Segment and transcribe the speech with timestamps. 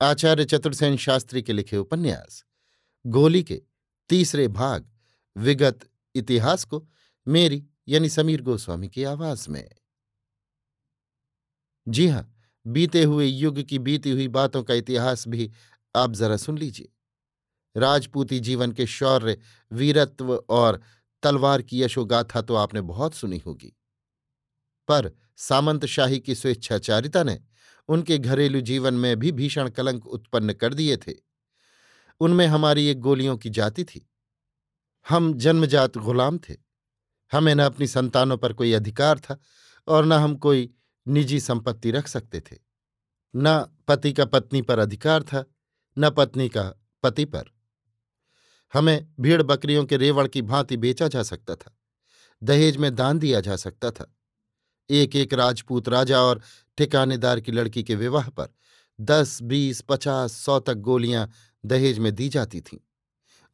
[0.00, 2.44] आचार्य चतुर्सेन शास्त्री के लिखे उपन्यास,
[3.06, 3.62] गोली के
[4.08, 4.90] तीसरे भाग,
[5.36, 6.88] विगत इतिहास को
[7.28, 9.70] मेरी यानी समीर गोस्वामी की आवाज़ में।
[11.88, 12.34] जी हाँ,
[12.66, 15.52] बीते हुए युग की बीती हुई बातों का इतिहास भी
[15.96, 16.88] आप जरा सुन लीजिए।
[17.76, 19.38] राजपूती जीवन के शौर्य,
[19.72, 20.82] वीरत्व और
[21.22, 23.76] तलवार की यशोगाथा तो आपने बहुत सुनी होगी।
[24.88, 27.40] पर सामंतशाही की स्वेच्छाचारिता ने
[27.88, 31.14] उनके घरेलू जीवन में भी भीषण कलंक उत्पन्न कर दिए थे।
[32.20, 34.08] उनमें हमारी एक गोलियों की जाति थी।
[35.06, 36.54] हम जन्मजात गुलाम थे।
[37.32, 39.38] हमें न अपनी संतानों पर कोई अधिकार था
[39.88, 40.70] और न हम कोई
[41.06, 42.56] निजी संपत्ति रख सकते थे।
[43.34, 45.44] न पति का पत्नी पर अधिकार था,
[45.96, 46.62] न पत्नी का
[47.02, 47.44] पति पर।
[48.74, 51.76] हमें भीड़ बकरियों के रेवड़ की भांति बेचा जा सकता था,
[52.42, 54.15] दहेज में दान दिया जा सकता था।
[54.90, 56.40] एक एक राजपूत राजा और
[56.78, 58.48] ठिकानेदार की लड़की के विवाह पर
[59.00, 61.30] दस, बीस, पचास, सौ तक गोलियाँ
[61.66, 62.78] दहेज में दी जाती थीं।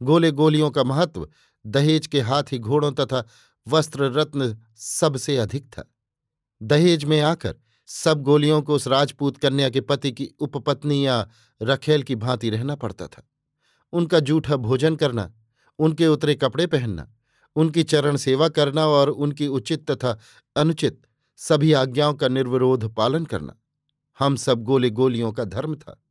[0.03, 1.29] गोले गोलियों का महत्व
[1.67, 3.29] दहेज के हाथी घोड़ों तथा
[3.69, 5.95] वस्त्र रत्न सबसे अधिक था।
[6.63, 7.55] दहेज में आकर
[7.87, 11.29] सब गोलियों को उस राजपूत कन्या के पति की उपपत्नी या
[11.63, 13.31] रखेल की भांति रहना पड़ता था।
[13.93, 15.35] उनका जूठा भोजन करना,
[15.79, 17.15] उनके उतरे कपड़े पहनना,
[17.57, 20.19] उनकी चरण सेवा करना और उनकी उचित तथा
[20.57, 21.03] अनुचित
[21.49, 23.57] सभी आज्ञाओं का निर्विरोध पालन करना।
[24.19, 26.05] हम सब गोले गोलियों का धर्म था।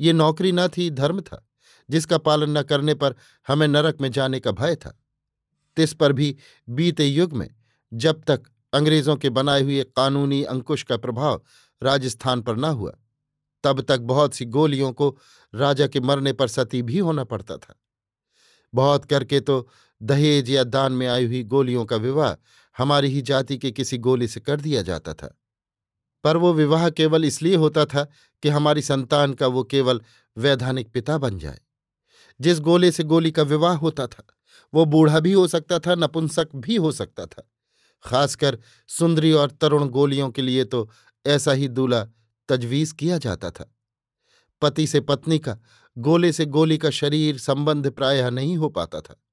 [0.00, 1.48] ये नौकरी न थी, धर्म था,
[1.90, 3.14] जिसका पालन न करने पर
[3.48, 5.02] हमें नरक में जाने का भय था।
[5.76, 6.36] तिस पर भी
[6.68, 7.50] बीते युग में,
[7.92, 8.42] जब तक
[8.72, 11.42] अंग्रेज़ों के बनाए हुए कानूनी अंकुश का प्रभाव
[11.82, 12.92] राजस्थान पर न हुआ,
[13.64, 15.18] तब तक बहुत सी गोलियों को
[15.54, 17.74] राजा के मरने पर सती भी होना पड़ता था।
[18.74, 19.68] बहुत करके तो
[20.02, 22.34] दहेज या दान में आई हुई गोलियों का विवाह
[22.78, 25.38] हमारी ही जाति के किसी गोली से कर दिया जाता था।
[26.24, 28.08] पर वो विवाह केवल इसलिए होता था
[28.42, 30.00] कि हमारी संतान का वो केवल
[30.38, 31.60] वैधानिक पिता बन जाए।
[32.40, 34.26] जिस गोले से गोली का विवाह होता था,
[34.74, 37.50] वो बूढ़ा भी हो सकता था, नपुंसक भी हो सकता था।
[38.02, 38.58] खासकर
[38.88, 40.90] सुंदरी और तरुण गोलियों के लिए तो
[41.26, 42.06] ऐसा ही दूल्हा
[42.48, 43.76] तजवीज किया जाता था।
[44.62, 45.58] पति से पत्नी का
[45.98, 49.23] गोले से गोली का शरीर संबंध प्रायः नहीं हो पाता था।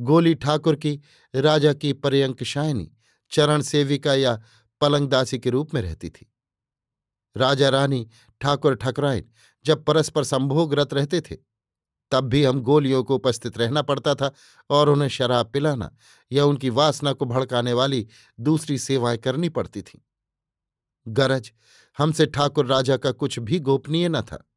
[0.00, 1.00] गोली ठाकुर की,
[1.34, 2.92] राजा की पर्यंक शायनी,
[3.30, 4.42] चरण सेविका या
[4.80, 6.32] पलंगदासी के रूप में रहती थी।
[7.36, 8.08] राजा रानी
[8.40, 9.30] ठाकुर ठकराइन
[9.64, 11.36] जब परस्पर संभोगरत रहते थे,
[12.10, 14.32] तब भी हम गोलियों को उपस्थित रहना पड़ता था
[14.70, 15.96] और उन्हें शराब पिलाना
[16.32, 18.08] या उनकी वासना को भड़काने वाली
[18.40, 19.98] दूसरी सेवाएँ करनी पड़ती थीं।
[21.08, 21.52] गरज,
[21.98, 24.50] हमसे ठाकुर राजा का कुछ भी गोपनीय न था।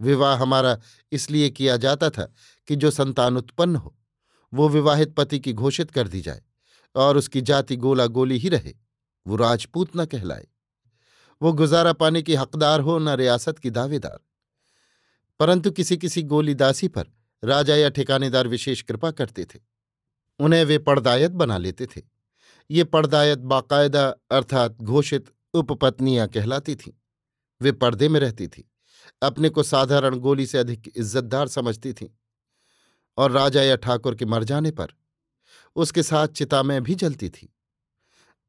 [0.00, 0.80] विवाह हमारा
[1.12, 2.34] इसलिए किया जाता था
[2.68, 3.98] कि जो संतान उत्पन्न हो।
[4.54, 6.42] वो विवाहित पति की घोषित कर दी जाए
[6.96, 8.74] और उसकी जाति गोला गोली ही रहे,
[9.26, 10.46] वो राजपूत न कहलाए।
[11.42, 14.20] वो गुजारा पाने की हकदार हो न रियासत की दावेदार।
[15.40, 17.04] परंतु किसी किसी गोली दासी पर
[17.44, 19.60] राजा या ठिकानेदार विशेष कृपा करते थे।
[20.38, 22.02] उन्हें वे पड़दायत बना लेते थे।
[22.70, 26.92] ये पड़दायत बाकायदा अर्थात घोषित उपपत्नियाँ कहलाती थीं।
[27.60, 28.70] वे पर्दे में रहती थी,
[29.22, 32.08] अपने को साधारण गोली से अधिक इज्जतदार समझती थीं।
[33.18, 34.92] और राजा या ठाकुर के मर जाने पर
[35.76, 37.52] उसके साथ चिता में भी जलती थी।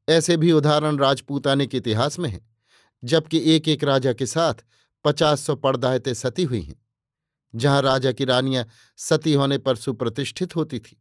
[0.08, 2.46] ऐसे भी उदाहरण राजपूताने के इतिहास में हैं,
[3.02, 4.64] जबकि एक एक राजा के साथ
[5.04, 6.76] पचास सौ पड़दायतें सती हुई हैं,
[7.54, 8.66] जहाँ राजा की रानियाँ
[8.98, 11.00] सती होने पर सुप्रतिष्ठित होती थी।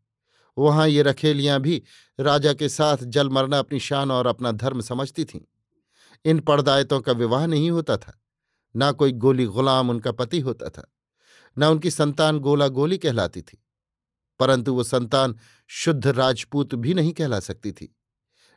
[0.58, 1.82] वहाँ ये रखेलियाँ भी
[2.20, 5.40] राजा के साथ जल मरना अपनी शान और अपना धर्म समझती थीं।
[6.26, 8.20] इन पड़दायतों का विवाह नहीं होता था,
[8.76, 10.90] ना कोई गोली गुलाम उनका पति होता था।
[11.58, 13.58] न उनकी संतान गोला गोली कहलाती थी,
[14.40, 15.36] परंतु वो संतान
[15.70, 17.96] शुद्ध राजपूत भी नहीं कहला सकती थी।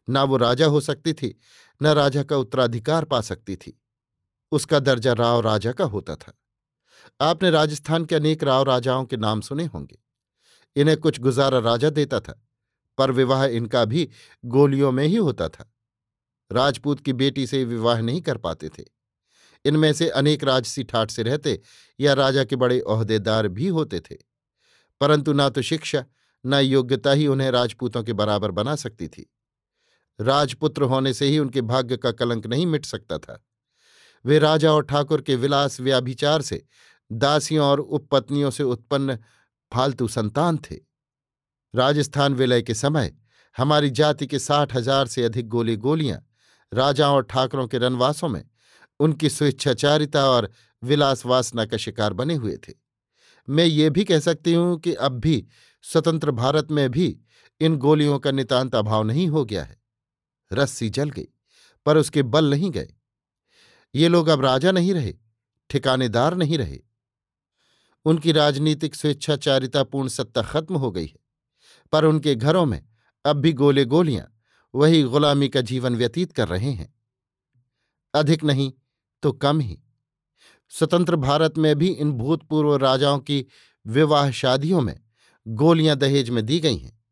[0.09, 1.35] न वो राजा हो सकती थी,
[1.81, 3.79] न राजा का उत्तराधिकार पा सकती थी।
[4.53, 6.33] उसका दर्जा राव राजा का होता था।
[7.21, 9.99] आपने राजस्थान के अनेक राव राजाओं के नाम सुने होंगे।
[10.77, 12.41] इन्हें कुछ गुजारा राजा देता था,
[12.99, 14.09] पर विवाह इनका भी
[14.45, 15.73] गोलियों में ही होता था।
[16.51, 18.85] राजपूत की बेटी से विवाह नहीं कर पाते थे।
[19.67, 21.61] इनमें से अनेक राजसी ठाट से रहते
[22.01, 24.15] या राजा के बड़े ओहदेदार भी होते थे।
[25.01, 26.05] परंतु ना तो शिक्षा,
[26.45, 29.31] न योग्यता ही उन्हें राजपूतों के बराबर बना सकती थी।
[30.19, 33.43] राजपुत्र होने से ही उनके भाग्य का कलंक नहीं मिट सकता था।
[34.25, 36.63] वे राजा और ठाकुर के विलास व्याभिचार से
[37.11, 39.19] दासियों और उपपत्नियों से उत्पन्न
[39.73, 40.77] फालतू संतान थे।
[41.75, 43.13] राजस्थान विलय के समय
[43.57, 46.19] हमारी जाति के साठ हज़ार से अधिक गोली गोलियाँ
[46.73, 48.43] राजाओं और ठाकरों के रनवासों में
[49.01, 50.51] उनकी स्वेच्छाचारिता और
[50.83, 52.73] विलास वासना का शिकार बने हुए थे।
[53.49, 55.47] मैं ये भी कह सकती हूँ कि अब भी
[55.85, 57.19] स्वतंत्र भारत में भी
[57.61, 59.79] इन गोलियों का नितांत अभाव नहीं हो गया है।
[60.51, 61.29] रस्सी जल गई,
[61.87, 62.89] पर उसके बल नहीं गए।
[63.95, 65.15] ये लोग अब राजा नहीं रहे,
[65.71, 66.79] ठिकानेदार नहीं रहे।
[68.07, 71.19] उनकी राजनीतिक स्वेच्छाचारितापूर्ण सत्ता खत्म हो गई है,
[71.93, 72.83] पर उनके घरों में
[73.25, 74.27] अब भी गोले गोलियाँ
[74.75, 76.95] वही गुलामी का जीवन व्यतीत कर रहे हैं।
[78.15, 78.73] अधिक नहीं
[79.23, 79.79] तो कम ही।
[80.69, 83.47] स्वतंत्र भारत में भी इन भूतपूर्व राजाओं की
[83.87, 85.01] विवाह शादियों में
[85.47, 87.05] गोलियाँ दहेज में दी गई हैं,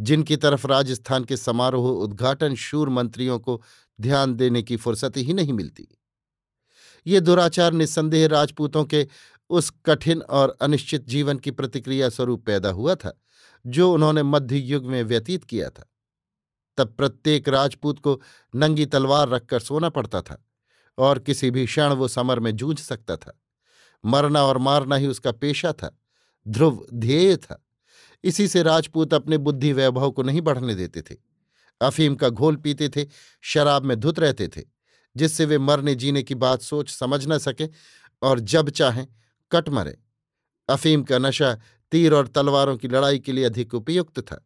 [0.00, 3.62] जिनकी तरफ़ राजस्थान के समारोह उद्घाटन शूर मंत्रियों को
[4.00, 5.98] ध्यान देने की फुर्सत ही नहीं मिलती।
[7.06, 9.08] ये दुराचार निस्संदेह राजपूतों के
[9.50, 13.20] उस कठिन और अनिश्चित जीवन की प्रतिक्रिया स्वरूप पैदा हुआ था,
[13.66, 15.92] जो उन्होंने मध्य युग में व्यतीत किया था।
[16.76, 18.20] तब प्रत्येक राजपूत को
[18.54, 20.48] नंगी तलवार रखकर सोना पड़ता था।
[20.98, 23.38] और किसी भी क्षण वो समर में जूझ सकता था।
[24.04, 25.96] मरना और मारना ही उसका पेशा था,
[26.46, 27.64] ध्रुव ध्येय था।
[28.24, 31.16] इसी से राजपूत अपने बुद्धि वैभव को नहीं बढ़ने देते थे।
[31.80, 33.06] अफीम का घोल पीते थे,
[33.44, 34.62] शराब में धुत रहते थे,
[35.16, 37.68] जिससे वे मरने जीने की बात सोच समझ न सके
[38.22, 39.06] और जब चाहें
[39.52, 39.98] कट मरे।
[40.68, 41.54] अफीम का नशा
[41.92, 44.44] तीर और तलवारों की लड़ाई के लिए अधिक उपयुक्त था,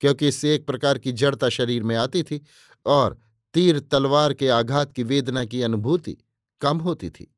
[0.00, 2.40] क्योंकि इससे एक प्रकार की जड़ता शरीर में आती थी
[2.86, 3.18] और
[3.54, 6.16] तीर तलवार के आघात की वेदना की अनुभूति
[6.60, 7.30] कम होती थी।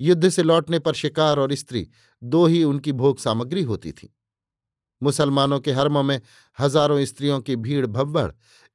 [0.00, 1.86] युद्ध से लौटने पर शिकार और स्त्री
[2.22, 4.12] दो ही उनकी भोग सामग्री होती थी।
[5.02, 6.20] मुसलमानों के हरमों में
[6.58, 8.30] हज़ारों स्त्रियों की भीड़ भव्वड़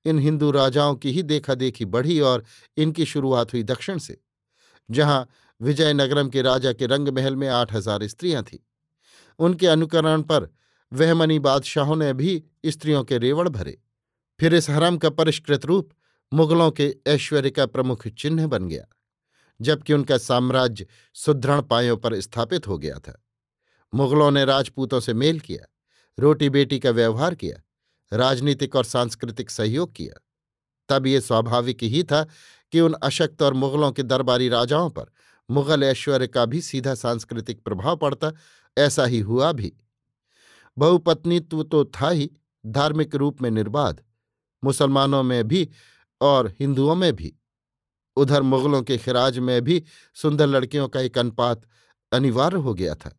[0.05, 2.43] इन हिंदू राजाओं की ही देखा देखी बढ़ी और
[2.77, 4.17] इनकी शुरुआत हुई दक्षिण से,
[4.89, 5.27] जहाँ
[5.61, 8.57] विजयनगरम के राजा के रंग महल में आठ हज़ार स्त्रियाँ थीं।
[9.39, 10.49] उनके अनुकरण पर
[10.91, 13.77] वहमनी बादशाहों ने भी स्त्रियों के रेवड़ भरे।
[14.39, 15.89] फिर इस हरम का परिष्कृत रूप
[16.33, 18.85] मुगलों के ऐश्वर्य का प्रमुख चिन्ह बन गया,
[19.61, 23.25] जबकि उनका साम्राज्य सुदृढ़ पायों पर स्थापित हो गया था।
[23.93, 25.65] मुगलों ने राजपूतों से मेल किया,
[26.19, 27.61] रोटी बेटी का व्यवहार किया,
[28.17, 30.19] राजनीतिक और सांस्कृतिक सहयोग किया।
[30.89, 32.23] तब ये स्वाभाविक ही था
[32.71, 35.05] कि उन अशक्त और मुगलों के दरबारी राजाओं पर
[35.49, 38.31] मुगल ऐश्वर्य का भी सीधा सांस्कृतिक प्रभाव पड़ता,
[38.77, 39.73] ऐसा ही हुआ भी।
[40.77, 42.31] बहुपत्नीत्व तो था ही,
[42.65, 44.03] धार्मिक रूप में निर्बाध,
[44.63, 45.69] मुसलमानों में भी
[46.21, 47.33] और हिंदुओं में भी।
[48.17, 49.83] उधर मुगलों के खिराज में भी
[50.15, 51.61] सुंदर लड़कियों का एक अनुपात
[52.11, 53.17] अनिवार्य हो गया था।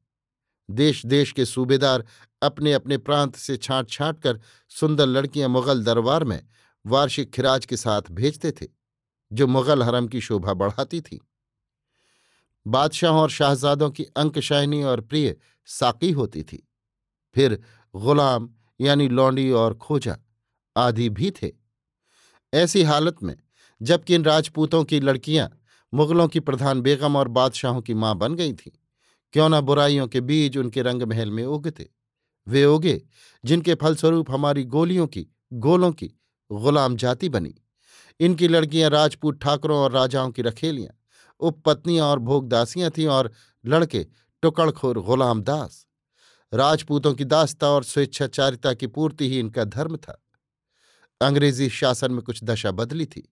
[0.69, 2.05] देश देश के सूबेदार
[2.43, 4.41] अपने अपने प्रांत से छांट छांट कर
[4.71, 6.41] सुंदर लड़कियाँ मुगल दरबार में
[6.85, 8.67] वार्षिक खिराज के साथ भेजते थे,
[9.33, 11.21] जो मुगल हरम की शोभा बढ़ाती थी।
[12.67, 15.37] बादशाहों और शाहजादों की अंकशायनी और प्रिय
[15.69, 16.69] साकी होती थी।
[17.35, 17.63] फिर
[17.95, 20.17] गुलाम यानी लौंडी और खोजा
[20.77, 21.62] आदि भी थे।
[22.55, 23.37] ऐसी हालत में,
[23.83, 25.59] जबकि इन राजपूतों की लड़कियाँ
[25.95, 28.71] मुगलों की प्रधान बेगम और बादशाहों की माँ बन गई थीं।
[29.33, 31.91] क्यों न बुराइयों के बीज उनके रंग महल में उगते।
[32.49, 33.03] वे उगे,
[33.45, 36.11] जिनके फलस्वरूप हमारी गोलियों की, गोलों की
[36.53, 37.55] गुलाम जाति बनी।
[38.21, 40.95] इनकी लड़कियाँ राजपूत ठाकरों और राजाओं की रखेलियाँ,
[41.41, 43.33] उपपत्नियाँ और भोगदासियाँ थीं और
[43.67, 44.07] लड़के
[44.43, 45.87] टुकड़खोर गुलाम दास।
[46.55, 50.22] राजपूतों की दास्ता और स्वेच्छाचारिता की पूर्ति ही इनका धर्म था।
[51.23, 53.29] अंग्रेज़ी शासन में कुछ दशा बदली थी,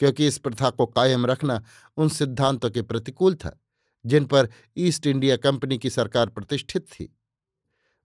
[0.00, 1.62] क्योंकि इस प्रथा को कायम रखना
[1.96, 3.58] उन सिद्धांतों के प्रतिकूल था,
[4.04, 7.14] जिन पर ईस्ट इंडिया कंपनी की सरकार प्रतिष्ठित थी।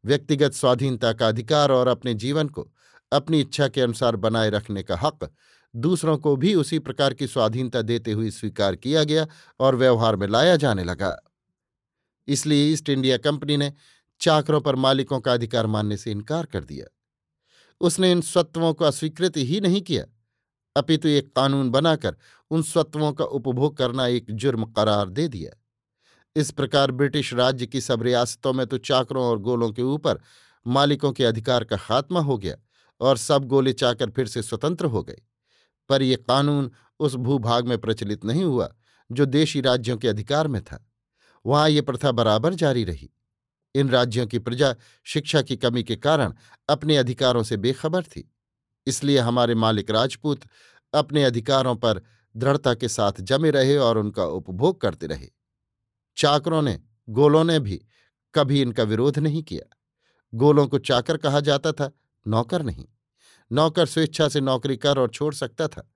[0.03, 2.67] व्यक्तिगत स्वाधीनता का अधिकार और अपने जीवन को
[3.11, 5.29] अपनी इच्छा के अनुसार बनाए रखने का हक
[5.73, 9.25] दूसरों को भी उसी प्रकार की स्वाधीनता देते हुए स्वीकार किया गया
[9.59, 11.15] और व्यवहार में लाया जाने लगा।
[12.27, 13.71] इसलिए ईस्ट इंडिया कंपनी ने
[14.21, 16.85] चाकरों पर मालिकों का अधिकार मानने से इनकार कर दिया।
[17.81, 20.05] उसने इन स्वत्वों को अस्वीकृत ही नहीं किया।
[20.75, 22.15] अपितु एक कानून बनाकर
[22.51, 25.51] उन स्वत्वों का उपभोग करना एक जुर्म करार दे दिया।
[26.35, 30.19] इस प्रकार ब्रिटिश राज्य की सब रियासतों में तो चाकरों और गोलों के ऊपर
[30.67, 32.55] मालिकों के अधिकार का खात्मा हो गया
[33.01, 35.21] और सब गोले चाकर फिर से स्वतंत्र हो गए।
[35.89, 38.75] पर यह कानून उस भूभाग में प्रचलित नहीं हुआ,
[39.11, 40.91] जो देशी राज्यों के अधिकार में था।
[41.45, 43.09] वहाँ ये प्रथा बराबर जारी रही।
[43.77, 46.33] इन राज्यों की प्रजा शिक्षा की कमी के कारण
[46.69, 48.33] अपने अधिकारों से बेखबर थी।
[48.87, 50.41] इसलिए हमारे मालिक राजपूत
[50.93, 52.01] अपने अधिकारों पर
[52.37, 55.27] दृढ़ता के साथ जमे रहे और उनका उपभोग करते रहे।
[56.17, 56.79] चाकरों ने,
[57.09, 57.85] गोलों ने भी
[58.35, 59.77] कभी इनका विरोध नहीं किया।
[60.33, 61.91] गोलों को चाकर कहा जाता था,
[62.27, 62.85] नौकर नहीं।
[63.51, 65.91] नौकर स्वेच्छा से नौकरी कर और छोड़ सकता था,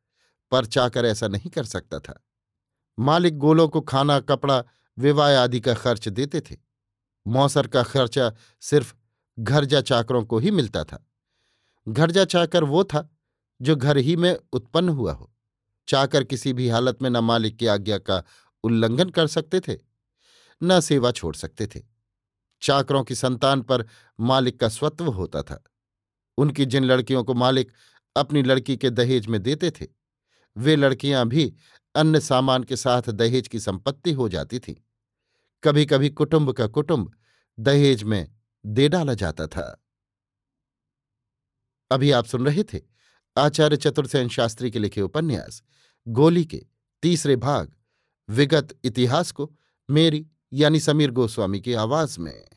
[0.51, 2.25] पर चाकर ऐसा नहीं कर सकता था।
[2.99, 4.63] मालिक गोलों को खाना, कपड़ा,
[4.99, 6.70] विवाह आदि का खर्च देते थे।
[7.27, 8.93] मौसर का खर्चा सिर्फ़
[9.39, 11.05] घरजा चाकरों को ही मिलता था।
[11.87, 13.09] घरजा चाकर वो था
[13.61, 15.31] जो घर ही में उत्पन्न हुआ हो।
[15.87, 18.23] चाकर किसी भी हालत में न मालिक की आज्ञा का
[18.63, 19.77] उल्लंघन कर सकते थे,
[20.63, 21.81] न सेवा छोड़ सकते थे।
[22.61, 23.85] चाकरों की संतान पर
[24.19, 25.63] मालिक का स्वत्व होता था।
[26.37, 27.71] उनकी जिन लड़कियों को मालिक
[28.15, 29.87] अपनी लड़की के दहेज में देते थे,
[30.57, 31.53] वे लड़कियाँ भी
[31.95, 34.75] अन्य सामान के साथ दहेज की संपत्ति हो जाती थीं।
[35.63, 37.11] कभी कभी कुटुंब का कुटुंब
[37.59, 39.83] दहेज में दे डाला जाता था।
[41.91, 42.79] अभी आप सुन रहे थे
[43.37, 45.63] आचार्य चतुर्सेन शास्त्री के लिखे उपन्यास,
[46.07, 46.65] गोली के
[47.01, 47.75] तीसरे भाग,
[48.29, 49.55] विगत इतिहास को
[49.89, 52.47] मेरी यानी समीर गोस्वामी की आवाज़ में।